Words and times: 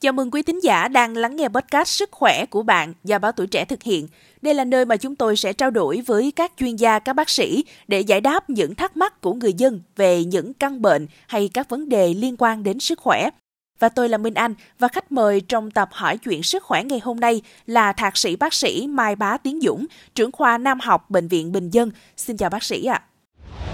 Chào 0.00 0.12
mừng 0.12 0.30
quý 0.30 0.42
thính 0.42 0.62
giả 0.62 0.88
đang 0.88 1.16
lắng 1.16 1.36
nghe 1.36 1.48
podcast 1.48 1.88
Sức 1.88 2.10
khỏe 2.12 2.46
của 2.46 2.62
bạn 2.62 2.92
do 3.04 3.18
báo 3.18 3.32
tuổi 3.32 3.46
trẻ 3.46 3.64
thực 3.64 3.82
hiện. 3.82 4.08
Đây 4.42 4.54
là 4.54 4.64
nơi 4.64 4.84
mà 4.84 4.96
chúng 4.96 5.16
tôi 5.16 5.36
sẽ 5.36 5.52
trao 5.52 5.70
đổi 5.70 6.02
với 6.06 6.32
các 6.36 6.52
chuyên 6.56 6.76
gia, 6.76 6.98
các 6.98 7.12
bác 7.12 7.30
sĩ 7.30 7.64
để 7.88 8.00
giải 8.00 8.20
đáp 8.20 8.50
những 8.50 8.74
thắc 8.74 8.96
mắc 8.96 9.20
của 9.20 9.34
người 9.34 9.52
dân 9.52 9.80
về 9.96 10.24
những 10.24 10.54
căn 10.54 10.82
bệnh 10.82 11.06
hay 11.26 11.50
các 11.54 11.68
vấn 11.68 11.88
đề 11.88 12.14
liên 12.14 12.36
quan 12.38 12.62
đến 12.62 12.80
sức 12.80 12.98
khỏe. 12.98 13.30
Và 13.78 13.88
tôi 13.88 14.08
là 14.08 14.18
Minh 14.18 14.34
Anh 14.34 14.54
và 14.78 14.88
khách 14.88 15.12
mời 15.12 15.40
trong 15.40 15.70
tập 15.70 15.88
hỏi 15.92 16.18
chuyện 16.18 16.42
sức 16.42 16.62
khỏe 16.62 16.84
ngày 16.84 16.98
hôm 16.98 17.20
nay 17.20 17.42
là 17.66 17.92
thạc 17.92 18.16
sĩ 18.16 18.36
bác 18.36 18.54
sĩ 18.54 18.86
Mai 18.86 19.16
Bá 19.16 19.36
Tiến 19.36 19.60
Dũng, 19.60 19.86
trưởng 20.14 20.32
khoa 20.32 20.58
Nam 20.58 20.80
học 20.80 21.10
Bệnh 21.10 21.28
viện 21.28 21.52
Bình 21.52 21.70
Dân. 21.70 21.90
Xin 22.16 22.36
chào 22.36 22.50
bác 22.50 22.62
sĩ 22.62 22.84
ạ. 22.84 23.02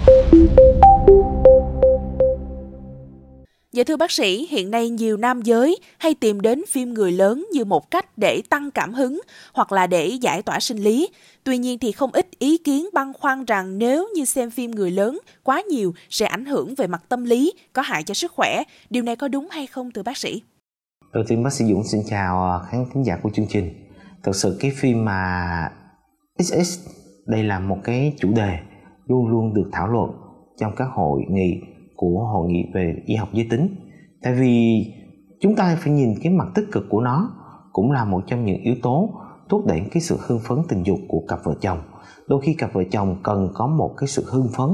À. 0.07 0.62
Dạ 3.73 3.83
thưa 3.83 3.97
bác 3.97 4.11
sĩ, 4.11 4.47
hiện 4.49 4.71
nay 4.71 4.89
nhiều 4.89 5.17
nam 5.17 5.41
giới 5.41 5.77
hay 5.97 6.13
tìm 6.13 6.41
đến 6.41 6.61
phim 6.69 6.93
người 6.93 7.11
lớn 7.11 7.45
như 7.53 7.65
một 7.65 7.91
cách 7.91 8.17
để 8.17 8.41
tăng 8.49 8.71
cảm 8.71 8.93
hứng 8.93 9.21
hoặc 9.53 9.71
là 9.71 9.87
để 9.87 10.07
giải 10.07 10.41
tỏa 10.41 10.59
sinh 10.59 10.77
lý. 10.77 11.09
Tuy 11.43 11.57
nhiên 11.57 11.79
thì 11.79 11.91
không 11.91 12.11
ít 12.13 12.27
ý 12.39 12.57
kiến 12.57 12.89
băn 12.93 13.13
khoăn 13.13 13.45
rằng 13.45 13.77
nếu 13.77 14.07
như 14.15 14.25
xem 14.25 14.49
phim 14.49 14.71
người 14.71 14.91
lớn 14.91 15.19
quá 15.43 15.61
nhiều 15.69 15.93
sẽ 16.09 16.25
ảnh 16.25 16.45
hưởng 16.45 16.75
về 16.75 16.87
mặt 16.87 17.03
tâm 17.09 17.23
lý, 17.23 17.53
có 17.73 17.81
hại 17.81 18.03
cho 18.03 18.13
sức 18.13 18.31
khỏe. 18.31 18.63
Điều 18.89 19.03
này 19.03 19.15
có 19.15 19.27
đúng 19.27 19.47
hay 19.51 19.67
không 19.67 19.91
thưa 19.91 20.03
bác 20.03 20.17
sĩ? 20.17 20.41
Đầu 21.13 21.23
tiên 21.27 21.43
bác 21.43 21.53
sĩ 21.53 21.65
Dũng 21.65 21.83
xin 21.83 22.01
chào 22.09 22.51
à, 22.51 22.59
khán 22.71 22.85
thính 22.93 23.03
giả 23.03 23.17
của 23.23 23.29
chương 23.33 23.47
trình. 23.49 23.73
Thật 24.23 24.35
sự 24.35 24.57
cái 24.59 24.71
phim 24.75 25.05
mà 25.05 25.69
XX 26.39 26.79
đây 27.25 27.43
là 27.43 27.59
một 27.59 27.77
cái 27.83 28.13
chủ 28.19 28.33
đề 28.35 28.57
luôn 29.07 29.27
luôn 29.27 29.53
được 29.53 29.69
thảo 29.71 29.87
luận 29.87 30.11
trong 30.59 30.75
các 30.75 30.87
hội 30.95 31.21
nghị 31.29 31.61
của 31.95 32.29
hội 32.33 32.51
nghị 32.51 32.65
về 32.73 32.95
y 33.05 33.15
học 33.15 33.29
giới 33.33 33.47
tính. 33.49 33.75
Tại 34.21 34.33
vì 34.33 34.85
chúng 35.39 35.55
ta 35.55 35.77
phải 35.79 35.93
nhìn 35.93 36.13
cái 36.23 36.33
mặt 36.33 36.47
tích 36.55 36.65
cực 36.71 36.83
của 36.89 37.01
nó 37.01 37.31
cũng 37.71 37.91
là 37.91 38.05
một 38.05 38.23
trong 38.27 38.45
những 38.45 38.61
yếu 38.61 38.75
tố 38.81 39.09
thúc 39.49 39.65
đẩy 39.67 39.81
cái 39.91 40.01
sự 40.01 40.17
hưng 40.27 40.39
phấn 40.39 40.57
tình 40.69 40.83
dục 40.83 40.99
của 41.07 41.23
cặp 41.27 41.39
vợ 41.43 41.55
chồng. 41.61 41.81
Đôi 42.27 42.41
khi 42.41 42.53
cặp 42.53 42.73
vợ 42.73 42.83
chồng 42.91 43.17
cần 43.23 43.49
có 43.53 43.67
một 43.67 43.93
cái 43.97 44.07
sự 44.07 44.25
hưng 44.31 44.47
phấn 44.57 44.69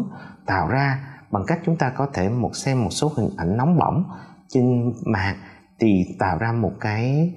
tạo 0.45 0.67
ra 0.67 1.05
bằng 1.31 1.43
cách 1.47 1.59
chúng 1.65 1.75
ta 1.75 1.93
có 1.97 2.07
thể 2.13 2.29
một 2.29 2.55
xem 2.55 2.83
một 2.83 2.89
số 2.89 3.11
hình 3.15 3.29
ảnh 3.37 3.57
nóng 3.57 3.77
bỏng 3.77 4.03
trên 4.47 4.93
mạng 5.05 5.35
thì 5.79 6.05
tạo 6.19 6.37
ra 6.37 6.51
một 6.51 6.71
cái 6.79 7.33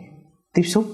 tiếp 0.54 0.62
xúc. 0.62 0.84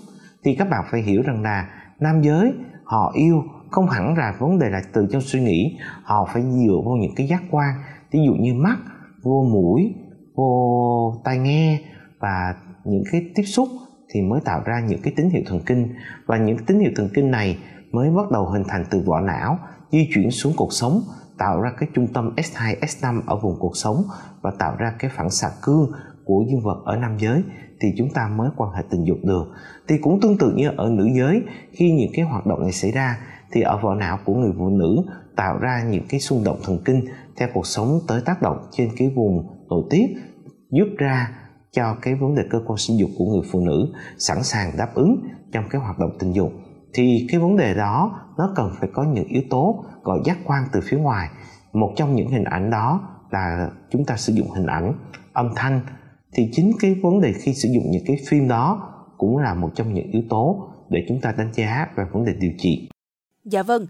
Thì 0.44 0.54
các 0.54 0.70
bạn 0.70 0.84
phải 0.90 1.02
hiểu 1.02 1.22
rằng 1.22 1.42
là 1.42 1.68
nam 2.00 2.22
giới 2.22 2.52
họ 2.84 3.12
yêu 3.14 3.42
không 3.70 3.86
hẳn 3.86 4.18
là 4.18 4.34
vấn 4.38 4.58
đề 4.58 4.70
là 4.70 4.82
từ 4.92 5.06
trong 5.10 5.20
suy 5.20 5.40
nghĩ, 5.40 5.78
họ 6.02 6.28
phải 6.32 6.42
dựa 6.42 6.80
vào 6.84 6.96
những 7.00 7.14
cái 7.16 7.26
giác 7.26 7.42
quan 7.50 7.74
ví 8.12 8.20
dụ 8.26 8.32
như 8.32 8.54
mắt 8.54 8.78
vô 9.22 9.46
mũi 9.52 9.94
vô 10.34 11.20
tai 11.24 11.38
nghe 11.38 11.80
và 12.18 12.54
những 12.84 13.02
cái 13.12 13.24
tiếp 13.34 13.42
xúc 13.42 13.68
thì 14.08 14.22
mới 14.22 14.40
tạo 14.44 14.62
ra 14.64 14.80
những 14.88 15.00
cái 15.02 15.12
tín 15.16 15.30
hiệu 15.30 15.42
thần 15.46 15.60
kinh. 15.66 15.94
Và 16.26 16.38
những 16.38 16.56
tín 16.66 16.80
hiệu 16.80 16.90
thần 16.96 17.08
kinh 17.14 17.30
này 17.30 17.58
mới 17.92 18.10
bắt 18.10 18.30
đầu 18.30 18.46
hình 18.46 18.62
thành 18.68 18.84
từ 18.90 19.02
vỏ 19.06 19.20
não 19.20 19.58
di 19.90 20.08
chuyển 20.14 20.30
xuống 20.30 20.52
cuộc 20.56 20.72
sống 20.72 21.02
tạo 21.38 21.60
ra 21.60 21.72
cái 21.78 21.88
trung 21.94 22.08
tâm 22.14 22.34
S2, 22.36 22.74
S5 22.80 23.20
ở 23.26 23.36
vùng 23.36 23.56
cuộc 23.58 23.76
sống 23.76 24.02
và 24.42 24.50
tạo 24.58 24.76
ra 24.78 24.94
cái 24.98 25.10
phản 25.14 25.30
xạ 25.30 25.50
cương 25.62 25.92
của 26.24 26.44
dương 26.50 26.60
vật 26.60 26.82
ở 26.84 26.96
nam 26.96 27.18
giới 27.18 27.42
thì 27.80 27.88
chúng 27.98 28.10
ta 28.14 28.28
mới 28.28 28.50
quan 28.56 28.72
hệ 28.72 28.82
tình 28.90 29.04
dục 29.04 29.18
được. 29.24 29.44
Thì 29.88 29.98
cũng 29.98 30.20
tương 30.20 30.38
tự 30.38 30.52
như 30.56 30.70
ở 30.76 30.90
nữ 30.90 31.08
giới 31.18 31.42
khi 31.72 31.92
những 31.92 32.10
cái 32.14 32.24
hoạt 32.24 32.46
động 32.46 32.62
này 32.62 32.72
xảy 32.72 32.90
ra 32.90 33.18
thì 33.52 33.60
ở 33.60 33.78
vỏ 33.82 33.94
não 33.94 34.18
của 34.24 34.34
người 34.34 34.52
phụ 34.58 34.68
nữ 34.68 35.02
tạo 35.36 35.58
ra 35.58 35.82
những 35.90 36.04
cái 36.08 36.20
xung 36.20 36.44
động 36.44 36.58
thần 36.64 36.78
kinh 36.84 37.04
theo 37.38 37.48
cuộc 37.54 37.66
sống 37.66 38.00
tới 38.08 38.20
tác 38.24 38.42
động 38.42 38.68
trên 38.72 38.88
cái 38.96 39.12
vùng 39.16 39.46
nội 39.68 39.84
tiết, 39.90 40.06
giúp 40.70 40.86
ra 40.98 41.30
cho 41.72 41.96
cái 42.02 42.14
vấn 42.14 42.34
đề 42.34 42.42
cơ 42.50 42.58
quan 42.66 42.76
sinh 42.78 42.98
dục 42.98 43.10
của 43.18 43.24
người 43.24 43.48
phụ 43.52 43.60
nữ 43.60 43.92
sẵn 44.18 44.42
sàng 44.42 44.70
đáp 44.78 44.94
ứng 44.94 45.20
trong 45.52 45.64
cái 45.70 45.80
hoạt 45.80 45.98
động 45.98 46.10
tình 46.18 46.32
dục. 46.32 46.52
Thì 46.94 47.26
cái 47.30 47.40
vấn 47.40 47.56
đề 47.56 47.74
đó, 47.74 48.20
nó 48.38 48.52
cần 48.56 48.70
phải 48.80 48.88
có 48.92 49.04
những 49.04 49.28
yếu 49.28 49.42
tố 49.50 49.84
gọi 50.02 50.18
giác 50.24 50.38
quan 50.44 50.64
từ 50.72 50.80
phía 50.84 50.98
ngoài. 50.98 51.28
Một 51.72 51.92
trong 51.96 52.14
những 52.14 52.28
hình 52.28 52.44
ảnh 52.44 52.70
đó 52.70 53.00
là 53.30 53.70
chúng 53.90 54.04
ta 54.04 54.16
sử 54.16 54.32
dụng 54.32 54.50
hình 54.50 54.66
ảnh 54.66 54.92
âm 55.32 55.50
thanh. 55.56 55.80
Thì 56.32 56.48
chính 56.52 56.72
cái 56.80 56.94
vấn 57.02 57.20
đề 57.20 57.32
khi 57.32 57.54
sử 57.54 57.68
dụng 57.68 57.84
những 57.90 58.02
cái 58.06 58.16
phim 58.28 58.48
đó 58.48 58.94
cũng 59.18 59.38
là 59.38 59.54
một 59.54 59.70
trong 59.74 59.94
những 59.94 60.10
yếu 60.10 60.22
tố 60.30 60.68
để 60.88 61.04
chúng 61.08 61.20
ta 61.20 61.34
đánh 61.38 61.52
giá 61.54 61.86
về 61.96 62.04
vấn 62.12 62.24
đề 62.24 62.32
điều 62.40 62.52
trị. 62.58 62.88
Dạ 63.44 63.62
vâng 63.62 63.86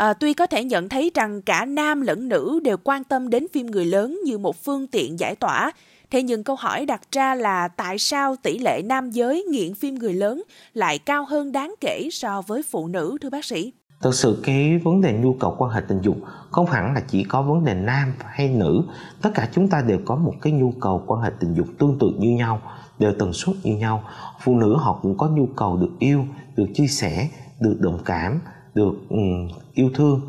À, 0.00 0.12
tuy 0.12 0.34
có 0.34 0.46
thể 0.46 0.64
nhận 0.64 0.88
thấy 0.88 1.10
rằng 1.14 1.42
cả 1.42 1.64
nam 1.64 2.00
lẫn 2.00 2.28
nữ 2.28 2.60
đều 2.64 2.76
quan 2.84 3.04
tâm 3.04 3.30
đến 3.30 3.46
phim 3.52 3.66
người 3.66 3.86
lớn 3.86 4.20
như 4.24 4.38
một 4.38 4.56
phương 4.64 4.86
tiện 4.86 5.18
giải 5.18 5.36
tỏa, 5.36 5.72
thế 6.10 6.22
nhưng 6.22 6.44
câu 6.44 6.56
hỏi 6.56 6.86
đặt 6.86 7.00
ra 7.12 7.34
là 7.34 7.68
tại 7.68 7.98
sao 7.98 8.36
tỷ 8.42 8.58
lệ 8.58 8.82
nam 8.84 9.10
giới 9.10 9.44
nghiện 9.50 9.74
phim 9.74 9.94
người 9.94 10.14
lớn 10.14 10.42
lại 10.74 10.98
cao 10.98 11.24
hơn 11.24 11.52
đáng 11.52 11.74
kể 11.80 12.08
so 12.12 12.42
với 12.46 12.62
phụ 12.70 12.88
nữ 12.88 13.18
thưa 13.20 13.30
bác 13.30 13.44
sĩ? 13.44 13.72
Thực 14.02 14.14
sự 14.14 14.40
cái 14.42 14.78
vấn 14.84 15.00
đề 15.00 15.12
nhu 15.12 15.34
cầu 15.40 15.56
quan 15.58 15.70
hệ 15.72 15.80
tình 15.88 16.00
dục 16.02 16.16
không 16.50 16.66
hẳn 16.66 16.94
là 16.94 17.00
chỉ 17.00 17.24
có 17.24 17.42
vấn 17.42 17.64
đề 17.64 17.74
nam 17.74 18.12
hay 18.24 18.48
nữ, 18.48 18.82
tất 19.22 19.30
cả 19.34 19.48
chúng 19.52 19.68
ta 19.68 19.82
đều 19.88 19.98
có 20.04 20.16
một 20.16 20.34
cái 20.42 20.52
nhu 20.52 20.72
cầu 20.80 21.04
quan 21.06 21.22
hệ 21.22 21.30
tình 21.40 21.54
dục 21.54 21.66
tương 21.78 21.98
tự 21.98 22.12
như 22.18 22.28
nhau, 22.28 22.62
đều 22.98 23.12
tần 23.18 23.32
suất 23.32 23.56
như 23.62 23.76
nhau. 23.76 24.04
Phụ 24.40 24.58
nữ 24.58 24.76
họ 24.76 24.98
cũng 25.02 25.18
có 25.18 25.28
nhu 25.28 25.46
cầu 25.56 25.76
được 25.76 25.92
yêu, 25.98 26.24
được 26.56 26.66
chia 26.74 26.86
sẻ, 26.86 27.28
được 27.60 27.76
đồng 27.80 27.98
cảm, 28.04 28.40
được 28.74 28.94
um, 29.08 29.48
yêu 29.74 29.90
thương. 29.94 30.20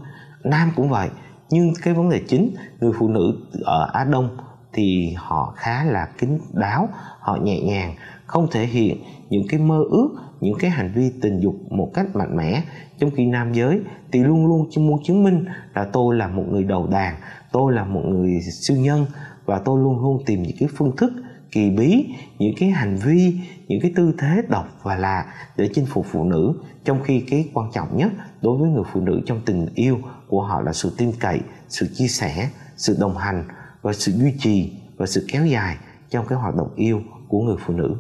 Nam 0.44 0.72
cũng 0.76 0.90
vậy 0.90 1.10
nhưng 1.50 1.74
cái 1.84 1.94
vấn 1.94 2.10
đề 2.10 2.22
chính 2.28 2.56
người 2.80 2.92
phụ 3.00 3.08
nữ 3.08 3.38
ở 3.64 3.90
á 3.94 4.04
đông 4.04 4.38
thì 4.74 5.14
họ 5.18 5.54
khá 5.58 5.84
là 5.84 6.08
kín 6.18 6.40
đáo 6.54 6.90
họ 7.20 7.38
nhẹ 7.44 7.62
nhàng 7.62 7.96
không 8.26 8.48
thể 8.52 8.66
hiện 8.66 8.98
những 9.30 9.44
cái 9.50 9.60
mơ 9.60 9.84
ước 9.90 10.10
những 10.42 10.58
cái 10.60 10.72
hành 10.72 10.92
vi 10.96 11.12
tình 11.22 11.40
dục 11.40 11.56
một 11.70 11.92
cách 11.94 12.16
mạnh 12.16 12.38
mẽ. 12.38 12.64
Trong 13.00 13.12
khi 13.16 13.26
nam 13.26 13.54
giới 13.54 13.80
thì 14.12 14.24
luôn 14.24 14.48
luôn 14.48 14.70
muốn 14.78 15.04
chứng 15.04 15.24
minh 15.24 15.46
là 15.74 15.88
tôi 15.94 16.16
là 16.16 16.28
một 16.28 16.44
người 16.52 16.64
đầu 16.64 16.88
đàn 16.88 17.16
tôi 17.52 17.74
là 17.74 17.86
một 17.86 18.02
người 18.06 18.40
siêu 18.42 18.78
nhân 18.78 19.06
và 19.46 19.62
tôi 19.66 19.80
luôn 19.80 20.02
luôn 20.02 20.24
tìm 20.26 20.44
những 20.44 20.58
cái 20.60 20.70
phương 20.78 20.96
thức 20.98 21.14
kỳ 21.52 21.70
bí 21.70 22.06
những 22.40 22.54
cái 22.58 22.70
hành 22.70 23.00
vi 23.06 23.40
những 23.68 23.82
cái 23.82 23.92
tư 23.96 24.14
thế 24.18 24.42
độc 24.50 24.80
và 24.84 24.96
lạ 24.96 25.34
để 25.58 25.70
chinh 25.74 25.86
phục 25.86 26.06
phụ 26.12 26.24
nữ 26.24 26.54
trong 26.84 27.04
khi 27.04 27.24
cái 27.30 27.50
quan 27.54 27.72
trọng 27.74 27.98
nhất 27.98 28.12
đối 28.42 28.58
với 28.58 28.70
người 28.70 28.84
phụ 28.94 29.02
nữ 29.02 29.22
trong 29.26 29.42
tình 29.46 29.68
yêu 29.76 30.00
của 30.28 30.42
họ 30.42 30.62
là 30.62 30.74
sự 30.74 30.92
tin 30.98 31.12
cậy 31.20 31.40
sự 31.70 31.88
chia 31.96 32.08
sẻ 32.08 32.50
sự 32.78 32.98
đồng 33.00 33.18
hành 33.18 33.48
và 33.82 33.94
sự 33.94 34.12
duy 34.12 34.34
trì 34.40 34.74
và 34.98 35.06
sự 35.06 35.26
kéo 35.32 35.46
dài 35.46 35.78
trong 36.10 36.26
cái 36.28 36.38
hoạt 36.38 36.56
động 36.56 36.70
yêu 36.76 37.02
của 37.28 37.42
người 37.42 37.58
phụ 37.66 37.74
nữ 37.74 37.96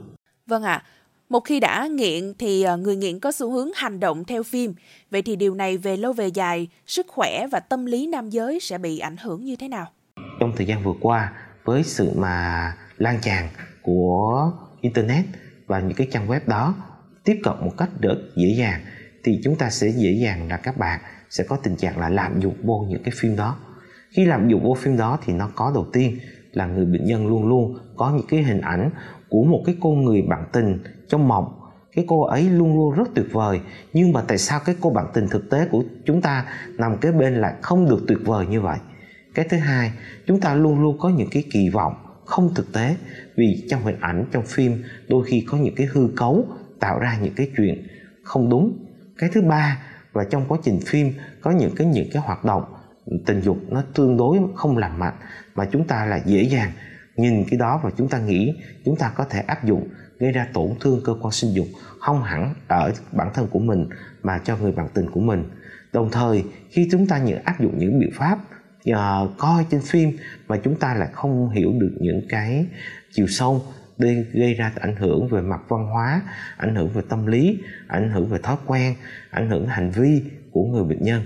vâng 0.47 0.63
ạ 0.63 0.73
à. 0.73 0.83
Một 1.31 1.39
khi 1.39 1.59
đã 1.59 1.87
nghiện 1.87 2.33
thì 2.39 2.63
ờ, 2.63 2.77
người 2.77 2.95
nghiện 2.95 3.19
có 3.19 3.31
xu 3.31 3.51
hướng 3.51 3.69
hành 3.75 3.99
động 3.99 4.23
theo 4.25 4.43
phim. 4.43 4.73
Vậy 5.11 5.21
thì 5.21 5.35
điều 5.35 5.55
này 5.55 5.77
về 5.77 5.97
lâu 5.97 6.13
về 6.13 6.27
dài, 6.27 6.67
sức 6.87 7.07
khỏe 7.09 7.47
và 7.51 7.59
tâm 7.59 7.85
lý 7.85 8.07
nam 8.07 8.29
giới 8.29 8.59
sẽ 8.59 8.77
bị 8.77 8.99
ảnh 8.99 9.17
hưởng 9.17 9.45
như 9.45 9.55
thế 9.55 9.67
nào? 9.67 9.87
Trong 10.39 10.53
thời 10.57 10.67
gian 10.67 10.83
vừa 10.83 10.93
qua, 11.01 11.31
với 11.63 11.83
sự 11.83 12.11
mà 12.15 12.73
lan 13.01 13.19
tràn 13.21 13.47
của 13.81 14.51
internet 14.81 15.25
và 15.67 15.79
những 15.79 15.97
cái 15.97 16.07
trang 16.11 16.27
web 16.27 16.39
đó 16.47 16.75
tiếp 17.23 17.39
cận 17.43 17.53
một 17.61 17.71
cách 17.77 17.89
đỡ 17.99 18.15
dễ 18.35 18.55
dàng, 18.57 18.81
thì 19.23 19.41
chúng 19.43 19.55
ta 19.55 19.69
sẽ 19.69 19.87
dễ 19.87 20.11
dàng 20.11 20.47
là 20.47 20.57
các 20.57 20.77
bạn 20.77 20.99
sẽ 21.29 21.43
có 21.43 21.57
tình 21.63 21.75
trạng 21.75 21.99
là 21.99 22.09
lạm 22.09 22.39
dụng 22.39 22.55
vô 22.63 22.85
những 22.89 23.03
cái 23.03 23.13
phim 23.17 23.35
đó. 23.35 23.57
Khi 24.09 24.25
lạm 24.25 24.49
dụng 24.49 24.63
vô 24.63 24.75
phim 24.75 24.97
đó 24.97 25.19
thì 25.25 25.33
nó 25.33 25.49
có 25.55 25.71
đầu 25.75 25.87
tiên 25.93 26.17
là 26.53 26.65
người 26.65 26.85
bệnh 26.85 27.05
nhân 27.05 27.27
luôn 27.27 27.47
luôn 27.47 27.77
có 27.95 28.11
những 28.11 28.25
cái 28.29 28.43
hình 28.43 28.61
ảnh 28.61 28.89
của 29.29 29.43
một 29.43 29.63
cái 29.65 29.75
cô 29.81 29.89
người 29.89 30.21
bạn 30.21 30.45
tình 30.51 30.79
trong 31.09 31.27
mộng. 31.27 31.57
Cái 31.95 32.05
cô 32.07 32.23
ấy 32.23 32.43
luôn 32.43 32.75
luôn 32.75 32.93
rất 32.95 33.09
tuyệt 33.15 33.25
vời, 33.31 33.59
nhưng 33.93 34.13
mà 34.13 34.21
tại 34.27 34.37
sao 34.37 34.59
cái 34.65 34.75
cô 34.81 34.89
bạn 34.89 35.05
tình 35.13 35.27
thực 35.27 35.49
tế 35.49 35.67
của 35.71 35.83
chúng 36.05 36.21
ta 36.21 36.45
nằm 36.77 36.97
kế 36.97 37.11
bên 37.11 37.33
lại 37.35 37.53
không 37.61 37.89
được 37.89 37.99
tuyệt 38.07 38.19
vời 38.25 38.45
như 38.47 38.61
vậy? 38.61 38.77
Cái 39.33 39.45
thứ 39.49 39.57
hai, 39.57 39.91
chúng 40.27 40.39
ta 40.39 40.55
luôn 40.55 40.81
luôn 40.81 40.97
có 40.99 41.09
những 41.09 41.29
cái 41.31 41.43
kỳ 41.51 41.69
vọng 41.69 41.93
không 42.31 42.53
thực 42.55 42.73
tế. 42.73 42.95
Vì 43.35 43.67
trong 43.69 43.83
hình 43.83 43.99
ảnh 43.99 44.25
trong 44.31 44.45
phim, 44.45 44.83
đôi 45.07 45.25
khi 45.27 45.45
có 45.49 45.57
những 45.57 45.75
cái 45.75 45.87
hư 45.91 46.09
cấu 46.15 46.47
tạo 46.79 46.99
ra 46.99 47.17
những 47.21 47.33
cái 47.33 47.51
chuyện 47.57 47.87
không 48.23 48.49
đúng. 48.49 48.85
Cái 49.17 49.29
thứ 49.33 49.41
ba 49.41 49.79
là 50.13 50.23
trong 50.29 50.45
quá 50.47 50.57
trình 50.63 50.79
phim, 50.85 51.13
có 51.41 51.51
những 51.51 51.75
cái 51.75 51.87
những 51.87 52.09
cái 52.13 52.21
hoạt 52.21 52.45
động 52.45 52.63
tình 53.25 53.41
dục 53.41 53.57
nó 53.69 53.83
tương 53.93 54.17
đối 54.17 54.37
không 54.55 54.77
lành 54.77 54.99
mạnh 54.99 55.13
mà 55.55 55.65
chúng 55.71 55.87
ta 55.87 56.05
là 56.05 56.19
dễ 56.25 56.43
dàng 56.43 56.71
nhìn 57.15 57.43
cái 57.49 57.59
đó 57.59 57.79
và 57.83 57.91
chúng 57.97 58.09
ta 58.09 58.19
nghĩ 58.19 58.55
chúng 58.85 58.95
ta 58.95 59.11
có 59.15 59.23
thể 59.29 59.39
áp 59.39 59.65
dụng, 59.65 59.87
gây 60.19 60.31
ra 60.31 60.47
tổn 60.53 60.69
thương 60.79 61.01
cơ 61.05 61.15
quan 61.21 61.31
sinh 61.31 61.53
dục 61.53 61.67
không 61.99 62.23
hẳn 62.23 62.53
ở 62.67 62.91
bản 63.11 63.27
thân 63.33 63.47
của 63.47 63.59
mình 63.59 63.89
mà 64.23 64.37
cho 64.43 64.57
người 64.57 64.71
bạn 64.71 64.87
tình 64.93 65.09
của 65.11 65.19
mình. 65.19 65.43
Đồng 65.93 66.09
thời, 66.11 66.43
khi 66.69 66.87
chúng 66.91 67.07
ta 67.07 67.17
những 67.17 67.43
áp 67.43 67.61
dụng 67.61 67.77
những 67.77 67.99
biện 67.99 68.11
pháp 68.13 68.39
Ờ, 68.85 69.21
uh, 69.23 69.37
coi 69.37 69.65
trên 69.69 69.81
phim 69.81 70.17
mà 70.47 70.57
chúng 70.63 70.75
ta 70.75 70.93
lại 70.93 71.09
không 71.13 71.49
hiểu 71.49 71.71
được 71.79 71.97
những 71.99 72.21
cái 72.29 72.65
chiều 73.11 73.27
sâu 73.27 73.65
để 73.97 74.25
gây 74.33 74.53
ra 74.53 74.71
ảnh 74.75 74.95
hưởng 74.95 75.27
về 75.27 75.41
mặt 75.41 75.61
văn 75.67 75.85
hóa 75.85 76.21
ảnh 76.57 76.75
hưởng 76.75 76.89
về 76.89 77.01
tâm 77.09 77.25
lý 77.25 77.59
ảnh 77.87 78.11
hưởng 78.11 78.29
về 78.29 78.39
thói 78.43 78.55
quen 78.65 78.95
ảnh 79.29 79.49
hưởng 79.49 79.67
hành 79.67 79.91
vi 79.91 80.23
của 80.51 80.63
người 80.63 80.83
bệnh 80.83 81.03
nhân. 81.03 81.21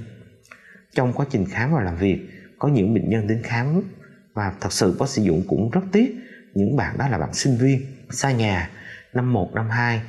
Trong 0.96 1.14
quá 1.14 1.26
trình 1.30 1.46
khám 1.46 1.74
và 1.74 1.82
làm 1.82 1.98
việc 1.98 2.30
có 2.60 2.68
những 2.68 2.94
bệnh 2.94 3.10
nhân 3.10 3.28
đến 3.28 3.42
khám 3.44 3.82
và 4.34 4.54
thật 4.62 4.74
sự 4.74 4.96
bác 5.00 5.10
sĩ 5.10 5.22
Dũng 5.22 5.44
cũng 5.48 5.70
rất 5.70 5.82
tiếc 5.92 6.16
những 6.54 6.76
bạn 6.76 6.98
đó 6.98 7.08
là 7.08 7.18
bạn 7.18 7.34
sinh 7.34 7.58
viên 7.58 7.82
xa 8.10 8.32
nhà 8.32 8.70
năm 9.14 9.34
1, 9.34 9.54
năm 9.54 9.70
2 9.70 10.02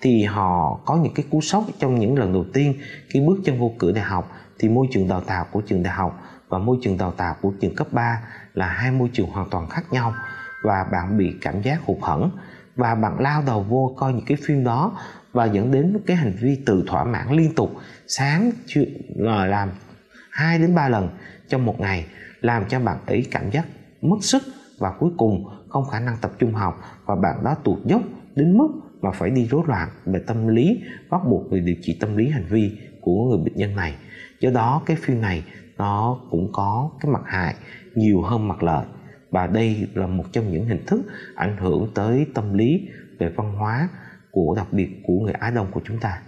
thì 0.00 0.22
họ 0.22 0.80
có 0.86 0.96
những 0.96 1.14
cái 1.14 1.26
cú 1.30 1.40
sốc 1.40 1.64
trong 1.78 1.98
những 1.98 2.18
lần 2.18 2.32
đầu 2.32 2.44
tiên 2.52 2.74
khi 3.08 3.20
bước 3.20 3.36
chân 3.44 3.58
vô 3.58 3.72
cửa 3.78 3.92
đại 3.92 4.04
học 4.04 4.32
thì 4.58 4.68
môi 4.68 4.86
trường 4.92 5.08
đào 5.08 5.20
tạo 5.20 5.46
của 5.52 5.60
trường 5.60 5.82
đại 5.82 5.94
học 5.94 6.22
và 6.48 6.58
môi 6.58 6.78
trường 6.82 6.98
đào 6.98 7.10
tạo 7.10 7.36
của 7.40 7.52
trường 7.60 7.74
cấp 7.74 7.86
3 7.92 8.20
là 8.54 8.66
hai 8.66 8.90
môi 8.90 9.10
trường 9.12 9.30
hoàn 9.30 9.50
toàn 9.50 9.68
khác 9.68 9.84
nhau 9.90 10.14
và 10.62 10.84
bạn 10.92 11.18
bị 11.18 11.34
cảm 11.40 11.62
giác 11.62 11.80
hụt 11.84 11.98
hẫng 12.02 12.30
và 12.76 12.94
bạn 12.94 13.20
lao 13.20 13.42
đầu 13.46 13.62
vô 13.62 13.94
coi 13.96 14.12
những 14.12 14.24
cái 14.26 14.36
phim 14.46 14.64
đó 14.64 14.92
và 15.32 15.44
dẫn 15.44 15.70
đến 15.70 15.96
cái 16.06 16.16
hành 16.16 16.32
vi 16.40 16.62
tự 16.66 16.84
thỏa 16.86 17.04
mãn 17.04 17.30
liên 17.30 17.54
tục, 17.54 17.70
sáng 18.06 18.50
chưa 18.66 18.84
ờ, 19.26 19.46
làm 19.46 19.70
hai 20.30 20.58
đến 20.58 20.74
ba 20.74 20.88
lần 20.88 21.08
trong 21.48 21.64
một 21.64 21.80
ngày, 21.80 22.06
làm 22.40 22.64
cho 22.68 22.80
bạn 22.80 22.98
ấy 23.06 23.26
cảm 23.30 23.50
giác 23.50 23.66
mất 24.02 24.16
sức 24.20 24.42
và 24.78 24.92
cuối 24.98 25.10
cùng 25.16 25.44
không 25.68 25.84
khả 25.88 26.00
năng 26.00 26.16
tập 26.20 26.32
trung 26.38 26.54
học 26.54 26.80
và 27.06 27.16
bạn 27.16 27.44
đó 27.44 27.54
tụt 27.64 27.78
dốc 27.84 28.02
đến 28.34 28.58
mức 28.58 28.68
mà 29.00 29.10
phải 29.10 29.30
đi 29.30 29.46
rối 29.46 29.62
loạn 29.66 29.88
về 30.06 30.20
tâm 30.26 30.48
lý, 30.48 30.80
bắt 31.10 31.20
buộc 31.28 31.50
người 31.50 31.60
điều 31.60 31.76
trị 31.82 31.96
tâm 32.00 32.16
lý 32.16 32.28
hành 32.28 32.46
vi 32.50 32.78
của 33.00 33.24
người 33.24 33.38
bệnh 33.38 33.56
nhân 33.56 33.76
này. 33.76 33.94
Do 34.40 34.50
đó, 34.50 34.82
cái 34.86 34.96
phim 34.96 35.20
này 35.20 35.44
nó 35.78 36.18
cũng 36.30 36.52
có 36.52 36.90
cái 37.00 37.12
mặt 37.12 37.22
hại 37.24 37.54
nhiều 37.94 38.22
hơn 38.22 38.48
mặt 38.48 38.62
lợi 38.62 38.86
và 39.30 39.46
đây 39.46 39.88
là 39.94 40.06
một 40.06 40.24
trong 40.32 40.52
những 40.52 40.64
hình 40.64 40.84
thức 40.86 41.00
ảnh 41.34 41.56
hưởng 41.56 41.90
tới 41.94 42.26
tâm 42.34 42.54
lý 42.54 42.88
về 43.18 43.32
văn 43.36 43.52
hóa 43.52 43.88
của 44.30 44.54
đặc 44.56 44.72
biệt 44.72 44.88
của 45.06 45.14
người 45.14 45.32
Á 45.32 45.50
Đông 45.50 45.66
của 45.72 45.80
chúng 45.84 46.00
ta. 46.00 46.22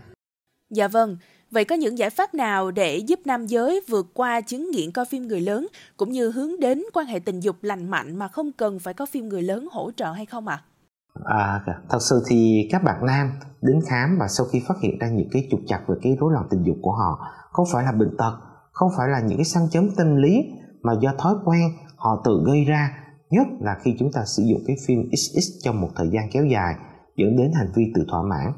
Dạ 0.70 0.88
vâng, 0.88 1.16
vậy 1.50 1.64
có 1.64 1.74
những 1.74 1.98
giải 1.98 2.10
pháp 2.10 2.34
nào 2.34 2.70
để 2.70 2.96
giúp 2.96 3.20
nam 3.24 3.46
giới 3.46 3.80
vượt 3.88 4.06
qua 4.14 4.40
chứng 4.40 4.70
nghiện 4.70 4.90
coi 4.90 5.04
phim 5.04 5.28
người 5.28 5.40
lớn 5.40 5.66
cũng 5.96 6.10
như 6.10 6.30
hướng 6.30 6.60
đến 6.60 6.82
quan 6.92 7.06
hệ 7.06 7.18
tình 7.18 7.40
dục 7.40 7.56
lành 7.62 7.90
mạnh 7.90 8.16
mà 8.16 8.28
không 8.28 8.52
cần 8.52 8.78
phải 8.78 8.94
có 8.94 9.06
phim 9.06 9.28
người 9.28 9.42
lớn 9.42 9.68
hỗ 9.72 9.90
trợ 9.96 10.12
hay 10.12 10.26
không 10.26 10.48
ạ? 10.48 10.54
À? 10.54 10.76
À, 11.24 11.60
thật 11.88 11.98
sự 12.00 12.22
thì 12.28 12.68
các 12.70 12.82
bạn 12.82 13.06
nam 13.06 13.30
đến 13.62 13.80
khám 13.88 14.16
và 14.20 14.28
sau 14.28 14.46
khi 14.52 14.62
phát 14.68 14.74
hiện 14.82 14.98
ra 14.98 15.08
những 15.08 15.28
cái 15.32 15.48
trục 15.50 15.60
chặt 15.66 15.80
về 15.88 15.96
cái 16.02 16.16
rối 16.20 16.32
loạn 16.32 16.46
tình 16.50 16.62
dục 16.62 16.76
của 16.82 16.92
họ 16.92 17.26
không 17.52 17.66
phải 17.72 17.84
là 17.84 17.92
bệnh 17.92 18.16
tật, 18.18 18.38
không 18.76 18.90
phải 18.96 19.08
là 19.08 19.20
những 19.20 19.38
cái 19.38 19.44
sang 19.44 19.70
chấn 19.70 19.88
tâm 19.96 20.16
lý 20.16 20.44
mà 20.82 20.92
do 21.00 21.12
thói 21.18 21.34
quen 21.44 21.70
họ 21.96 22.22
tự 22.24 22.42
gây 22.46 22.64
ra 22.64 22.90
nhất 23.30 23.46
là 23.60 23.76
khi 23.82 23.96
chúng 23.98 24.12
ta 24.12 24.20
sử 24.36 24.42
dụng 24.50 24.60
cái 24.66 24.76
phim 24.86 24.98
XX 25.16 25.64
trong 25.64 25.80
một 25.80 25.88
thời 25.96 26.08
gian 26.12 26.28
kéo 26.32 26.44
dài 26.44 26.74
dẫn 27.16 27.36
đến 27.36 27.50
hành 27.54 27.72
vi 27.76 27.84
tự 27.94 28.04
thỏa 28.08 28.22
mãn. 28.22 28.52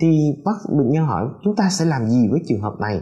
Thì 0.00 0.42
bác 0.44 0.76
bệnh 0.78 0.90
nhân 0.90 1.06
hỏi 1.06 1.28
chúng 1.44 1.56
ta 1.56 1.68
sẽ 1.70 1.84
làm 1.84 2.06
gì 2.06 2.28
với 2.30 2.40
trường 2.48 2.60
hợp 2.60 2.74
này? 2.80 3.00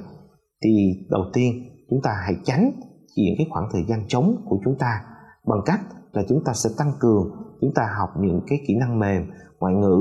Thì 0.64 0.70
đầu 1.10 1.22
tiên 1.32 1.52
chúng 1.90 2.02
ta 2.02 2.10
hãy 2.24 2.34
tránh 2.44 2.70
những 3.16 3.34
cái 3.38 3.46
khoảng 3.50 3.68
thời 3.72 3.84
gian 3.88 4.04
trống 4.08 4.36
của 4.48 4.58
chúng 4.64 4.78
ta 4.78 5.00
bằng 5.46 5.60
cách 5.66 5.80
là 6.12 6.22
chúng 6.28 6.44
ta 6.44 6.52
sẽ 6.52 6.70
tăng 6.78 6.92
cường 7.00 7.30
chúng 7.60 7.74
ta 7.74 7.82
học 7.98 8.10
những 8.20 8.40
cái 8.46 8.58
kỹ 8.66 8.74
năng 8.80 8.98
mềm 8.98 9.30
ngoại 9.60 9.74
ngữ 9.74 9.98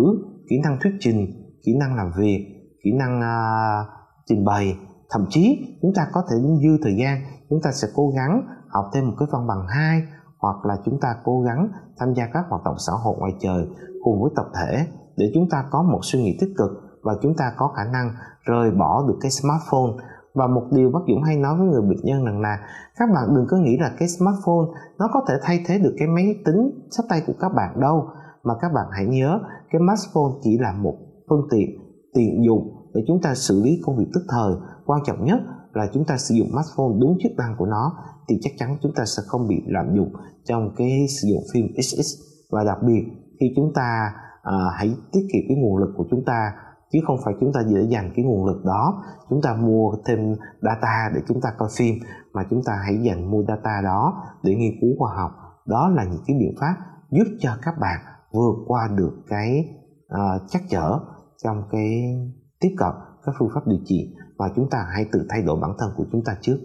kỹ 0.50 0.56
năng 0.64 0.78
thuyết 0.82 0.94
trình 1.00 1.28
kỹ 1.66 1.72
năng 1.80 1.96
làm 1.96 2.12
việc 2.18 2.46
kỹ 2.84 2.92
năng 3.00 3.20
uh, 3.20 3.88
trình 4.26 4.46
bày 4.46 4.76
thậm 5.10 5.26
chí, 5.30 5.78
chúng 5.82 5.94
ta 5.96 6.08
có 6.14 6.22
thể 6.30 6.36
dư 6.38 6.78
thời 6.84 6.96
gian, 6.96 7.22
chúng 7.50 7.60
ta 7.64 7.72
sẽ 7.72 7.88
cố 7.96 8.10
gắng 8.16 8.48
học 8.70 8.86
thêm 8.94 9.08
một 9.08 9.14
cái 9.20 9.28
văn 9.32 9.48
bằng 9.48 9.66
hai, 9.68 10.02
hoặc 10.40 10.66
là 10.66 10.78
chúng 10.86 11.00
ta 11.00 11.16
cố 11.24 11.42
gắng 11.42 11.70
tham 11.98 12.14
gia 12.14 12.26
các 12.34 12.46
hoạt 12.50 12.64
động 12.66 12.76
xã 12.88 12.94
hội 13.04 13.16
ngoài 13.20 13.34
trời 13.40 13.68
cùng 14.04 14.22
với 14.22 14.32
tập 14.36 14.46
thể 14.56 14.88
để 15.18 15.32
chúng 15.34 15.50
ta 15.50 15.66
có 15.72 15.84
một 15.84 16.00
suy 16.04 16.24
nghĩ 16.24 16.38
tích 16.42 16.54
cực 16.58 16.72
và 17.04 17.14
chúng 17.22 17.34
ta 17.38 17.52
có 17.58 17.68
khả 17.68 17.84
năng 17.84 18.12
rời 18.44 18.72
bỏ 18.72 19.06
được 19.08 19.18
cái 19.22 19.32
smartphone. 19.32 20.06
Và 20.34 20.48
một 20.48 20.64
điều 20.72 20.90
bác 20.90 21.00
Dũng 21.08 21.24
hay 21.24 21.38
nói 21.38 21.58
với 21.58 21.68
người 21.68 21.82
bệnh 21.82 22.04
nhân 22.04 22.26
rằng 22.26 22.42
là, 22.42 22.60
các 22.98 23.10
bạn 23.14 23.36
đừng 23.36 23.46
có 23.50 23.58
nghĩ 23.58 23.78
là 23.78 23.92
cái 24.00 24.08
smartphone 24.08 24.66
nó 25.00 25.08
có 25.14 25.22
thể 25.28 25.34
thay 25.42 25.64
thế 25.66 25.80
được 25.80 25.96
cái 25.98 26.08
máy 26.08 26.36
tính 26.46 26.88
sách 26.92 27.06
tay 27.10 27.22
của 27.28 27.34
các 27.40 27.50
bạn 27.56 27.80
đâu, 27.80 28.08
mà 28.44 28.54
các 28.62 28.72
bạn 28.74 28.86
hãy 28.92 29.06
nhớ 29.06 29.40
cái 29.72 29.82
smartphone 29.82 30.40
chỉ 30.42 30.58
là 30.58 30.74
một 30.74 30.96
phương 31.30 31.48
tiện 31.52 31.70
tiện 32.14 32.44
dụng 32.46 32.77
để 32.98 33.04
chúng 33.08 33.22
ta 33.22 33.36
xử 33.36 33.64
lý 33.64 33.82
công 33.86 33.98
việc 33.98 34.08
tức 34.14 34.26
thời 34.30 34.54
quan 34.86 35.02
trọng 35.06 35.26
nhất 35.26 35.40
là 35.74 35.88
chúng 35.94 36.06
ta 36.06 36.18
sử 36.18 36.36
dụng 36.36 36.48
smartphone 36.52 37.00
đúng 37.02 37.18
chức 37.24 37.32
năng 37.38 37.56
của 37.58 37.66
nó 37.66 37.94
thì 38.30 38.40
chắc 38.42 38.54
chắn 38.58 38.78
chúng 38.82 38.92
ta 38.96 39.06
sẽ 39.06 39.24
không 39.28 39.48
bị 39.48 39.56
lạm 39.68 39.96
dụng 39.96 40.14
trong 40.44 40.74
cái 40.78 41.06
sử 41.10 41.28
dụng 41.28 41.44
phim 41.54 41.66
XX 41.82 42.22
và 42.52 42.64
đặc 42.64 42.78
biệt 42.88 43.04
khi 43.40 43.46
chúng 43.56 43.74
ta 43.74 44.14
à, 44.44 44.58
hãy 44.78 44.96
tiết 45.12 45.28
kiệm 45.34 45.42
cái 45.48 45.58
nguồn 45.58 45.78
lực 45.78 45.94
của 45.98 46.06
chúng 46.12 46.26
ta 46.26 46.52
chứ 46.92 47.00
không 47.08 47.18
phải 47.26 47.34
chúng 47.40 47.54
ta 47.54 47.60
dễ 47.68 47.82
dành 47.82 48.12
cái 48.16 48.26
nguồn 48.26 48.46
lực 48.46 48.66
đó. 48.66 49.04
Chúng 49.30 49.42
ta 49.42 49.54
mua 49.54 49.96
thêm 50.06 50.36
data 50.62 51.10
để 51.16 51.22
chúng 51.28 51.42
ta 51.42 51.50
coi 51.58 51.70
phim 51.78 51.96
mà 52.34 52.44
chúng 52.50 52.62
ta 52.66 52.74
hãy 52.86 52.98
dành 53.04 53.32
mua 53.32 53.44
data 53.48 53.82
đó 53.84 54.24
để 54.44 54.56
nghiên 54.56 54.74
cứu 54.82 54.90
khoa 55.00 55.16
học. 55.16 55.32
Đó 55.66 55.90
là 55.96 56.04
những 56.04 56.24
cái 56.28 56.38
biện 56.40 56.56
pháp 56.60 56.76
giúp 57.12 57.28
cho 57.40 57.58
các 57.62 57.74
bạn 57.82 58.00
vượt 58.32 58.56
qua 58.68 58.90
được 58.96 59.14
cái 59.28 59.66
uh, 60.14 60.42
chắc 60.50 60.62
chở 60.70 61.00
trong 61.44 61.64
cái 61.72 62.16
tiếp 62.60 62.76
cận 62.78 62.92
các 63.24 63.36
phương 63.40 63.50
pháp 63.56 63.68
điều 63.68 63.80
trị 63.86 64.10
và 64.38 64.46
chúng 64.56 64.70
ta 64.72 64.78
hãy 64.96 65.06
tự 65.12 65.26
thay 65.30 65.42
đổi 65.42 65.60
bản 65.62 65.72
thân 65.80 65.90
của 65.98 66.06
chúng 66.12 66.24
ta 66.26 66.38
trước 66.42 66.60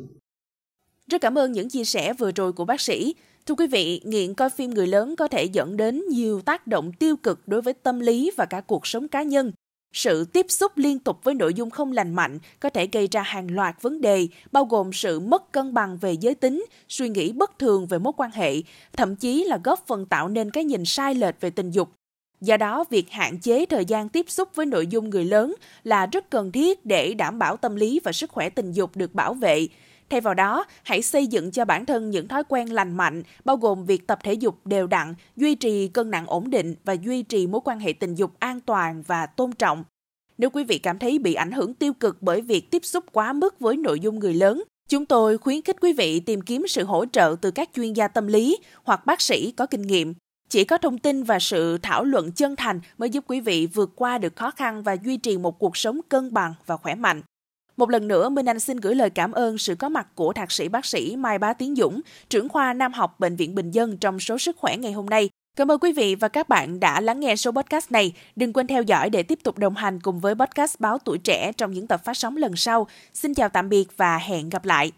rất 1.12 1.20
cảm 1.20 1.38
ơn 1.38 1.52
những 1.52 1.68
chia 1.68 1.84
sẻ 1.84 2.12
vừa 2.12 2.32
rồi 2.32 2.52
của 2.52 2.64
bác 2.64 2.80
sĩ. 2.80 3.14
Thưa 3.46 3.54
quý 3.54 3.66
vị, 3.66 4.00
nghiện 4.04 4.34
coi 4.34 4.50
phim 4.50 4.70
người 4.70 4.86
lớn 4.86 5.16
có 5.16 5.28
thể 5.28 5.44
dẫn 5.44 5.76
đến 5.76 6.02
nhiều 6.10 6.40
tác 6.40 6.66
động 6.66 6.92
tiêu 6.92 7.16
cực 7.16 7.48
đối 7.48 7.62
với 7.62 7.74
tâm 7.74 8.00
lý 8.00 8.30
và 8.36 8.44
cả 8.44 8.60
cuộc 8.60 8.86
sống 8.86 9.08
cá 9.08 9.22
nhân. 9.22 9.52
Sự 9.92 10.24
tiếp 10.24 10.46
xúc 10.48 10.72
liên 10.76 10.98
tục 10.98 11.24
với 11.24 11.34
nội 11.34 11.54
dung 11.54 11.70
không 11.70 11.92
lành 11.92 12.14
mạnh 12.14 12.38
có 12.60 12.70
thể 12.70 12.88
gây 12.92 13.08
ra 13.10 13.22
hàng 13.22 13.54
loạt 13.54 13.82
vấn 13.82 14.00
đề, 14.00 14.28
bao 14.52 14.64
gồm 14.64 14.92
sự 14.92 15.20
mất 15.20 15.52
cân 15.52 15.74
bằng 15.74 15.96
về 15.96 16.12
giới 16.12 16.34
tính, 16.34 16.64
suy 16.88 17.08
nghĩ 17.08 17.32
bất 17.32 17.58
thường 17.58 17.86
về 17.86 17.98
mối 17.98 18.12
quan 18.16 18.30
hệ, 18.30 18.54
thậm 18.92 19.16
chí 19.16 19.44
là 19.44 19.58
góp 19.64 19.86
phần 19.86 20.06
tạo 20.06 20.28
nên 20.28 20.50
cái 20.50 20.64
nhìn 20.64 20.84
sai 20.84 21.14
lệch 21.14 21.40
về 21.40 21.50
tình 21.50 21.70
dục. 21.70 21.88
Do 22.42 22.56
đó, 22.56 22.84
việc 22.90 23.10
hạn 23.10 23.38
chế 23.38 23.66
thời 23.66 23.84
gian 23.84 24.08
tiếp 24.08 24.30
xúc 24.30 24.48
với 24.54 24.66
nội 24.66 24.86
dung 24.86 25.10
người 25.10 25.24
lớn 25.24 25.54
là 25.84 26.06
rất 26.06 26.30
cần 26.30 26.52
thiết 26.52 26.86
để 26.86 27.14
đảm 27.14 27.38
bảo 27.38 27.56
tâm 27.56 27.76
lý 27.76 28.00
và 28.04 28.12
sức 28.12 28.30
khỏe 28.30 28.48
tình 28.50 28.72
dục 28.72 28.96
được 28.96 29.14
bảo 29.14 29.34
vệ. 29.34 29.68
Thay 30.10 30.20
vào 30.20 30.34
đó, 30.34 30.64
hãy 30.82 31.02
xây 31.02 31.26
dựng 31.26 31.50
cho 31.50 31.64
bản 31.64 31.86
thân 31.86 32.10
những 32.10 32.28
thói 32.28 32.44
quen 32.48 32.72
lành 32.72 32.96
mạnh, 32.96 33.22
bao 33.44 33.56
gồm 33.56 33.84
việc 33.84 34.06
tập 34.06 34.18
thể 34.24 34.32
dục 34.32 34.66
đều 34.66 34.86
đặn, 34.86 35.14
duy 35.36 35.54
trì 35.54 35.88
cân 35.88 36.10
nặng 36.10 36.26
ổn 36.26 36.50
định 36.50 36.74
và 36.84 36.92
duy 36.92 37.22
trì 37.22 37.46
mối 37.46 37.60
quan 37.64 37.80
hệ 37.80 37.92
tình 37.92 38.14
dục 38.14 38.32
an 38.38 38.60
toàn 38.60 39.02
và 39.06 39.26
tôn 39.26 39.52
trọng. 39.52 39.84
Nếu 40.38 40.50
quý 40.50 40.64
vị 40.64 40.78
cảm 40.78 40.98
thấy 40.98 41.18
bị 41.18 41.34
ảnh 41.34 41.52
hưởng 41.52 41.74
tiêu 41.74 41.92
cực 41.92 42.22
bởi 42.22 42.40
việc 42.40 42.70
tiếp 42.70 42.84
xúc 42.84 43.04
quá 43.12 43.32
mức 43.32 43.60
với 43.60 43.76
nội 43.76 44.00
dung 44.00 44.18
người 44.18 44.34
lớn, 44.34 44.62
chúng 44.88 45.06
tôi 45.06 45.38
khuyến 45.38 45.62
khích 45.62 45.76
quý 45.80 45.92
vị 45.92 46.20
tìm 46.20 46.40
kiếm 46.40 46.64
sự 46.68 46.84
hỗ 46.84 47.06
trợ 47.06 47.36
từ 47.40 47.50
các 47.50 47.70
chuyên 47.74 47.92
gia 47.92 48.08
tâm 48.08 48.26
lý 48.26 48.58
hoặc 48.84 49.06
bác 49.06 49.20
sĩ 49.20 49.52
có 49.56 49.66
kinh 49.66 49.82
nghiệm. 49.82 50.14
Chỉ 50.52 50.64
có 50.64 50.78
thông 50.78 50.98
tin 50.98 51.22
và 51.22 51.38
sự 51.38 51.78
thảo 51.78 52.04
luận 52.04 52.32
chân 52.32 52.56
thành 52.56 52.80
mới 52.98 53.10
giúp 53.10 53.24
quý 53.28 53.40
vị 53.40 53.68
vượt 53.74 53.90
qua 53.96 54.18
được 54.18 54.36
khó 54.36 54.50
khăn 54.50 54.82
và 54.82 54.96
duy 55.04 55.16
trì 55.16 55.38
một 55.38 55.58
cuộc 55.58 55.76
sống 55.76 56.00
cân 56.08 56.34
bằng 56.34 56.54
và 56.66 56.76
khỏe 56.76 56.94
mạnh. 56.94 57.22
Một 57.76 57.90
lần 57.90 58.08
nữa, 58.08 58.28
Minh 58.28 58.46
Anh 58.46 58.60
xin 58.60 58.76
gửi 58.76 58.94
lời 58.94 59.10
cảm 59.10 59.32
ơn 59.32 59.58
sự 59.58 59.74
có 59.74 59.88
mặt 59.88 60.06
của 60.14 60.32
thạc 60.32 60.52
sĩ 60.52 60.68
bác 60.68 60.86
sĩ 60.86 61.16
Mai 61.16 61.38
Bá 61.38 61.52
Tiến 61.52 61.76
Dũng, 61.76 62.00
trưởng 62.28 62.48
khoa 62.48 62.72
Nam 62.72 62.92
học 62.92 63.20
Bệnh 63.20 63.36
viện 63.36 63.54
Bình 63.54 63.70
Dân 63.70 63.96
trong 63.96 64.20
số 64.20 64.38
sức 64.38 64.56
khỏe 64.56 64.76
ngày 64.76 64.92
hôm 64.92 65.06
nay. 65.06 65.28
Cảm 65.56 65.70
ơn 65.70 65.78
quý 65.78 65.92
vị 65.92 66.14
và 66.14 66.28
các 66.28 66.48
bạn 66.48 66.80
đã 66.80 67.00
lắng 67.00 67.20
nghe 67.20 67.36
số 67.36 67.52
podcast 67.52 67.92
này. 67.92 68.12
Đừng 68.36 68.52
quên 68.52 68.66
theo 68.66 68.82
dõi 68.82 69.10
để 69.10 69.22
tiếp 69.22 69.38
tục 69.42 69.58
đồng 69.58 69.74
hành 69.74 70.00
cùng 70.00 70.20
với 70.20 70.34
podcast 70.34 70.80
Báo 70.80 70.98
Tuổi 70.98 71.18
Trẻ 71.18 71.52
trong 71.52 71.72
những 71.72 71.86
tập 71.86 72.04
phát 72.04 72.16
sóng 72.16 72.36
lần 72.36 72.56
sau. 72.56 72.86
Xin 73.14 73.34
chào 73.34 73.48
tạm 73.48 73.68
biệt 73.68 73.96
và 73.96 74.18
hẹn 74.18 74.48
gặp 74.48 74.64
lại. 74.64 74.92